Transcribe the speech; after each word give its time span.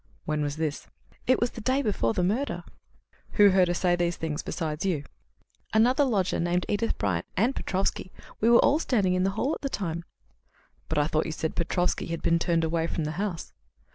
"When 0.25 0.41
was 0.41 0.55
this?" 0.57 0.87
"It 1.27 1.39
was 1.39 1.51
the 1.51 1.61
day 1.61 1.83
before 1.83 2.15
the 2.15 2.23
murder." 2.23 2.63
"Who 3.33 3.51
heard 3.51 3.67
her 3.67 3.75
say 3.75 3.95
these 3.95 4.15
things 4.17 4.41
besides 4.41 4.83
you?" 4.83 5.03
"Another 5.75 6.03
lodger 6.05 6.39
named 6.39 6.65
Edith 6.67 6.97
Bryant 6.97 7.27
and 7.37 7.55
Petrofsky. 7.55 8.11
We 8.39 8.49
were 8.49 8.65
all 8.65 8.79
standing 8.79 9.13
in 9.13 9.25
the 9.25 9.29
hall 9.37 9.53
at 9.53 9.61
the 9.61 9.69
time." 9.69 10.03
"But 10.89 10.97
I 10.97 11.05
thought 11.05 11.27
you 11.27 11.31
said 11.31 11.53
Petrofsky 11.55 12.07
had 12.07 12.23
been 12.23 12.39
turned 12.39 12.63
away 12.63 12.87
from 12.87 13.03
the 13.03 13.11
house." 13.21 13.53